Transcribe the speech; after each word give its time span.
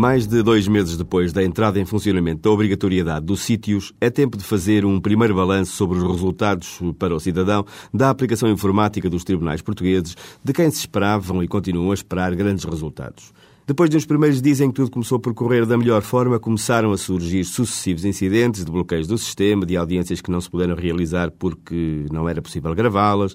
Mais 0.00 0.26
de 0.26 0.42
dois 0.42 0.66
meses 0.66 0.96
depois 0.96 1.30
da 1.30 1.44
entrada 1.44 1.78
em 1.78 1.84
funcionamento 1.84 2.40
da 2.40 2.50
obrigatoriedade 2.50 3.26
dos 3.26 3.40
sítios, 3.40 3.92
é 4.00 4.08
tempo 4.08 4.34
de 4.34 4.42
fazer 4.42 4.82
um 4.86 4.98
primeiro 4.98 5.34
balanço 5.34 5.72
sobre 5.72 5.98
os 5.98 6.10
resultados 6.10 6.80
para 6.98 7.14
o 7.14 7.20
cidadão 7.20 7.66
da 7.92 8.08
aplicação 8.08 8.48
informática 8.48 9.10
dos 9.10 9.24
tribunais 9.24 9.60
portugueses, 9.60 10.16
de 10.42 10.54
quem 10.54 10.70
se 10.70 10.78
esperavam 10.78 11.42
e 11.42 11.48
continuam 11.48 11.90
a 11.90 11.94
esperar 11.94 12.34
grandes 12.34 12.64
resultados. 12.64 13.30
Depois 13.70 13.88
de 13.88 13.96
uns 13.96 14.04
primeiros 14.04 14.42
dias 14.42 14.60
em 14.60 14.68
que 14.68 14.74
tudo 14.74 14.90
começou 14.90 15.20
por 15.20 15.32
correr 15.32 15.64
da 15.64 15.78
melhor 15.78 16.02
forma, 16.02 16.40
começaram 16.40 16.90
a 16.90 16.98
surgir 16.98 17.44
sucessivos 17.44 18.04
incidentes 18.04 18.64
de 18.64 18.72
bloqueios 18.72 19.06
do 19.06 19.16
sistema, 19.16 19.64
de 19.64 19.76
audiências 19.76 20.20
que 20.20 20.28
não 20.28 20.40
se 20.40 20.50
puderam 20.50 20.74
realizar 20.74 21.30
porque 21.30 22.04
não 22.10 22.28
era 22.28 22.42
possível 22.42 22.74
gravá-las, 22.74 23.32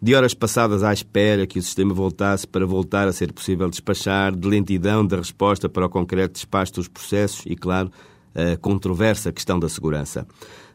de 0.00 0.14
horas 0.14 0.32
passadas 0.32 0.82
à 0.82 0.90
espera 0.90 1.46
que 1.46 1.58
o 1.58 1.62
sistema 1.62 1.92
voltasse 1.92 2.46
para 2.46 2.64
voltar 2.64 3.06
a 3.06 3.12
ser 3.12 3.30
possível 3.30 3.68
despachar, 3.68 4.34
de 4.34 4.48
lentidão 4.48 5.06
da 5.06 5.18
resposta 5.18 5.68
para 5.68 5.84
o 5.84 5.90
concreto 5.90 6.32
despacho 6.32 6.72
dos 6.72 6.88
processos 6.88 7.44
e, 7.44 7.54
claro, 7.54 7.90
a 8.34 8.56
controversa 8.56 9.32
questão 9.32 9.58
da 9.58 9.68
segurança. 9.68 10.26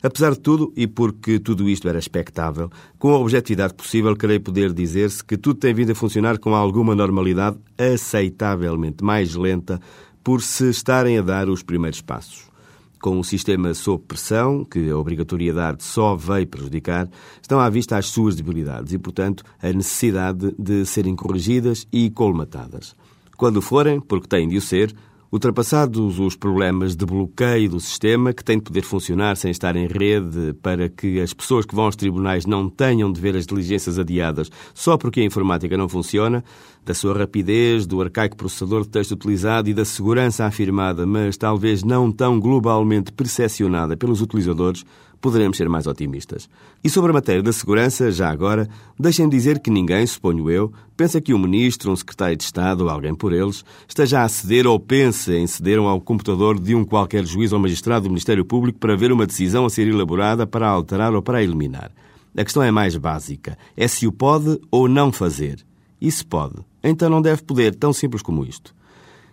Apesar 0.02 0.32
de 0.32 0.40
tudo, 0.40 0.72
e 0.76 0.88
porque 0.88 1.40
tudo 1.40 1.70
isto 1.70 1.90
era 1.90 2.00
expectável, 2.00 2.70
com 2.98 3.10
a 3.10 3.20
objetividade 3.20 3.74
possível, 3.74 4.16
creio 4.16 4.40
poder 4.40 4.72
dizer-se 4.74 5.24
que 5.24 5.38
tudo 5.38 5.60
tem 5.60 5.74
vindo 5.74 5.92
a 5.92 5.96
funcionar 5.96 6.38
com 6.40 6.56
alguma 6.56 6.96
normalidade, 6.96 7.58
aceitavelmente 7.78 9.04
mais 9.04 9.36
lenta, 9.36 9.80
por 10.24 10.42
se 10.42 10.70
estarem 10.70 11.18
a 11.18 11.22
dar 11.22 11.50
os 11.50 11.64
primeiros 11.64 12.02
passos 12.02 12.50
com 13.00 13.18
o 13.18 13.24
sistema 13.24 13.74
sob 13.74 14.04
pressão, 14.06 14.66
que 14.66 14.90
a 14.90 14.98
obrigatoriedade 14.98 15.84
só 15.84 16.16
veio 16.16 16.46
prejudicar, 16.46 17.10
estão 17.42 17.60
à 17.60 17.70
vista 17.70 17.98
as 17.98 18.08
suas 18.08 18.36
debilidades 18.36 18.94
e, 18.94 18.98
portanto, 18.98 19.44
a 19.62 19.72
necessidade 19.72 20.54
de 20.60 20.86
serem 20.86 21.16
corrigidas 21.16 21.88
e 21.92 22.10
colmatadas. 22.10 22.94
Quando 23.38 23.62
forem, 23.62 24.02
porque 24.02 24.28
têm 24.28 24.50
de 24.50 24.58
o 24.58 24.62
ser, 24.62 24.94
Ultrapassados 25.32 26.18
os 26.18 26.36
problemas 26.36 26.96
de 26.96 27.06
bloqueio 27.06 27.70
do 27.70 27.80
sistema, 27.80 28.34
que 28.34 28.44
tem 28.44 28.58
de 28.58 28.64
poder 28.64 28.82
funcionar 28.82 29.38
sem 29.38 29.52
estar 29.52 29.76
em 29.76 29.86
rede 29.86 30.54
para 30.60 30.90
que 30.90 31.22
as 31.22 31.36
pessoas 31.36 31.68
que 31.68 31.76
vão 31.76 31.86
aos 31.86 31.96
tribunais 31.96 32.48
não 32.48 32.68
tenham 32.68 33.12
de 33.12 33.22
ver 33.22 33.36
as 33.36 33.46
diligências 33.46 34.00
adiadas 34.00 34.50
só 34.74 34.98
porque 34.98 35.20
a 35.22 35.24
informática 35.24 35.78
não 35.78 35.88
funciona, 35.88 36.44
da 36.84 36.96
sua 36.96 37.16
rapidez, 37.16 37.86
do 37.86 38.02
arcaico 38.02 38.36
processador 38.36 38.82
de 38.82 38.90
texto 38.90 39.12
utilizado 39.12 39.70
e 39.70 39.74
da 39.74 39.86
segurança 39.86 40.46
afirmada, 40.46 41.06
mas 41.06 41.38
talvez 41.38 41.84
não 41.84 42.12
tão 42.12 42.40
globalmente 42.40 43.12
percepcionada 43.12 43.96
pelos 43.96 44.22
utilizadores, 44.22 44.84
poderemos 45.22 45.58
ser 45.58 45.70
mais 45.70 45.86
otimistas. 45.86 46.50
E 46.84 46.90
sobre 46.90 47.12
a 47.12 47.14
matéria 47.14 47.44
da 47.44 47.52
segurança, 47.52 48.12
já 48.12 48.30
agora, 48.30 48.68
deixem-me 48.98 49.30
dizer 49.30 49.60
que 49.60 49.70
ninguém, 49.70 50.06
suponho 50.08 50.50
eu, 50.50 50.72
pensa 50.96 51.22
que 51.22 51.34
um 51.34 51.40
ministro, 51.40 51.92
um 51.92 51.96
secretário 51.96 52.38
de 52.38 52.44
Estado 52.44 52.86
ou 52.86 52.90
alguém 52.90 53.14
por 53.14 53.34
eles 53.34 53.64
esteja 53.88 54.24
a 54.24 54.30
ceder 54.30 54.66
ou 54.66 54.80
pense 54.80 55.19
em 55.28 55.46
ceder 55.48 55.80
ao 55.80 56.00
computador 56.00 56.60
de 56.60 56.74
um 56.74 56.86
qualquer 56.86 57.26
juiz 57.26 57.52
ou 57.52 57.60
magistrado 57.60 58.04
do 58.04 58.10
Ministério 58.10 58.46
Público 58.46 58.80
para 58.80 58.96
ver 58.96 59.12
uma 59.12 59.26
decisão 59.26 59.66
a 59.66 59.70
ser 59.70 59.88
elaborada 59.88 60.48
para 60.48 60.70
alterar 60.70 61.14
ou 61.14 61.22
para 61.22 61.44
eliminar. 61.44 61.92
A 62.38 62.44
questão 62.44 62.64
é 62.64 62.72
mais 62.72 62.96
básica. 62.96 63.58
É 63.76 63.88
se 63.88 64.08
o 64.08 64.12
pode 64.12 64.60
ou 64.72 64.88
não 64.88 65.12
fazer. 65.12 65.66
E 66.00 66.10
se 66.10 66.24
pode, 66.24 66.56
então 66.84 67.10
não 67.10 67.22
deve 67.22 67.44
poder, 67.44 67.76
tão 67.76 67.92
simples 67.92 68.22
como 68.22 68.46
isto. 68.46 68.74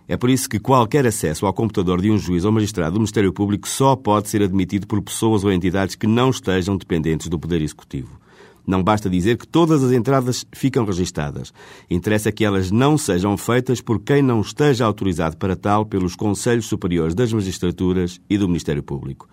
É 0.07 0.15
por 0.15 0.29
isso 0.29 0.49
que 0.49 0.59
qualquer 0.59 1.05
acesso 1.05 1.45
ao 1.45 1.53
computador 1.53 2.01
de 2.01 2.09
um 2.09 2.17
juiz 2.17 2.45
ou 2.45 2.51
magistrado 2.51 2.93
do 2.93 2.99
Ministério 2.99 3.33
Público 3.33 3.67
só 3.67 3.95
pode 3.95 4.29
ser 4.29 4.41
admitido 4.41 4.87
por 4.87 5.01
pessoas 5.01 5.43
ou 5.43 5.51
entidades 5.51 5.95
que 5.95 6.07
não 6.07 6.29
estejam 6.29 6.77
dependentes 6.77 7.27
do 7.27 7.37
Poder 7.37 7.61
Executivo. 7.61 8.19
Não 8.67 8.83
basta 8.83 9.09
dizer 9.09 9.37
que 9.37 9.47
todas 9.47 9.81
as 9.81 9.93
entradas 9.93 10.45
ficam 10.51 10.83
registadas. 10.83 11.53
Interessa 11.89 12.33
que 12.33 12.43
elas 12.43 12.69
não 12.69 12.97
sejam 12.97 13.37
feitas 13.37 13.79
por 13.79 14.01
quem 14.01 14.21
não 14.21 14.41
esteja 14.41 14.85
autorizado 14.85 15.37
para 15.37 15.55
tal 15.55 15.85
pelos 15.85 16.17
Conselhos 16.17 16.65
Superiores 16.65 17.15
das 17.15 17.31
Magistraturas 17.31 18.19
e 18.29 18.37
do 18.37 18.47
Ministério 18.47 18.83
Público 18.83 19.29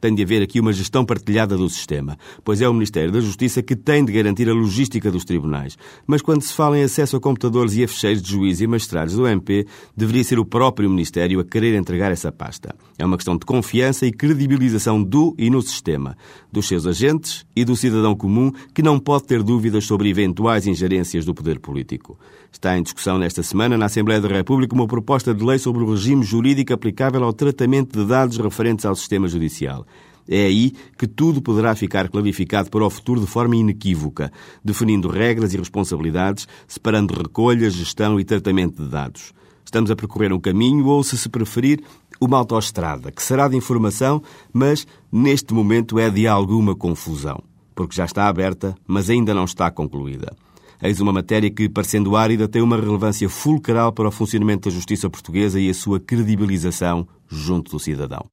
tem 0.00 0.14
de 0.14 0.22
haver 0.22 0.42
aqui 0.42 0.60
uma 0.60 0.72
gestão 0.72 1.04
partilhada 1.04 1.56
do 1.56 1.68
sistema, 1.68 2.16
pois 2.44 2.60
é 2.60 2.68
o 2.68 2.72
Ministério 2.72 3.12
da 3.12 3.20
Justiça 3.20 3.62
que 3.62 3.74
tem 3.74 4.04
de 4.04 4.12
garantir 4.12 4.48
a 4.48 4.54
logística 4.54 5.10
dos 5.10 5.24
tribunais. 5.24 5.76
Mas 6.06 6.22
quando 6.22 6.42
se 6.42 6.52
fala 6.52 6.78
em 6.78 6.82
acesso 6.82 7.16
a 7.16 7.20
computadores 7.20 7.74
e 7.74 7.84
a 7.84 7.88
fecheiros 7.88 8.22
de 8.22 8.30
juízes 8.30 8.60
e 8.62 8.66
magistrados 8.66 9.14
do 9.14 9.26
MP, 9.26 9.66
deveria 9.96 10.24
ser 10.24 10.38
o 10.38 10.44
próprio 10.44 10.90
Ministério 10.90 11.40
a 11.40 11.44
querer 11.44 11.74
entregar 11.74 12.12
essa 12.12 12.30
pasta. 12.30 12.74
É 12.98 13.04
uma 13.04 13.16
questão 13.16 13.36
de 13.36 13.46
confiança 13.46 14.06
e 14.06 14.12
credibilização 14.12 15.02
do 15.02 15.34
e 15.38 15.50
no 15.50 15.62
sistema, 15.62 16.16
dos 16.52 16.68
seus 16.68 16.86
agentes 16.86 17.44
e 17.54 17.64
do 17.64 17.76
cidadão 17.76 18.14
comum 18.14 18.52
que 18.74 18.82
não 18.82 18.98
pode 18.98 19.24
ter 19.24 19.42
dúvidas 19.42 19.84
sobre 19.84 20.08
eventuais 20.08 20.66
ingerências 20.66 21.24
do 21.24 21.34
poder 21.34 21.58
político. 21.58 22.18
Está 22.52 22.78
em 22.78 22.82
discussão 22.82 23.18
nesta 23.18 23.42
semana 23.42 23.76
na 23.76 23.86
Assembleia 23.86 24.20
da 24.20 24.28
República 24.28 24.74
uma 24.74 24.86
proposta 24.86 25.34
de 25.34 25.44
lei 25.44 25.58
sobre 25.58 25.82
o 25.82 25.90
regime 25.90 26.22
jurídico 26.22 26.72
aplicável 26.72 27.22
ao 27.22 27.32
tratamento 27.32 27.98
de 27.98 28.06
dados 28.06 28.38
referentes 28.38 28.86
ao 28.86 28.94
sistema 28.94 29.28
judicial. 29.28 29.86
É 30.28 30.46
aí 30.46 30.72
que 30.98 31.06
tudo 31.06 31.40
poderá 31.40 31.74
ficar 31.74 32.08
clarificado 32.08 32.70
para 32.70 32.84
o 32.84 32.90
futuro 32.90 33.20
de 33.20 33.26
forma 33.26 33.56
inequívoca, 33.56 34.32
definindo 34.64 35.08
regras 35.08 35.54
e 35.54 35.56
responsabilidades, 35.56 36.48
separando 36.66 37.14
recolha, 37.14 37.70
gestão 37.70 38.18
e 38.18 38.24
tratamento 38.24 38.82
de 38.82 38.88
dados. 38.88 39.32
Estamos 39.64 39.90
a 39.90 39.96
percorrer 39.96 40.32
um 40.32 40.40
caminho, 40.40 40.86
ou, 40.86 41.02
se 41.02 41.18
se 41.18 41.28
preferir, 41.28 41.82
uma 42.20 42.38
autoestrada, 42.38 43.10
que 43.10 43.22
será 43.22 43.48
de 43.48 43.56
informação, 43.56 44.22
mas 44.52 44.86
neste 45.12 45.52
momento 45.52 45.98
é 45.98 46.08
de 46.08 46.26
alguma 46.26 46.74
confusão, 46.74 47.42
porque 47.74 47.94
já 47.94 48.04
está 48.04 48.28
aberta, 48.28 48.74
mas 48.86 49.10
ainda 49.10 49.34
não 49.34 49.44
está 49.44 49.70
concluída. 49.70 50.34
Eis 50.82 51.00
uma 51.00 51.12
matéria 51.12 51.50
que, 51.50 51.68
parecendo 51.68 52.16
árida, 52.16 52.46
tem 52.46 52.62
uma 52.62 52.76
relevância 52.76 53.28
fulcral 53.28 53.92
para 53.92 54.08
o 54.08 54.12
funcionamento 54.12 54.68
da 54.68 54.74
justiça 54.74 55.08
portuguesa 55.08 55.58
e 55.58 55.70
a 55.70 55.74
sua 55.74 55.98
credibilização 55.98 57.06
junto 57.28 57.72
do 57.72 57.80
cidadão. 57.80 58.26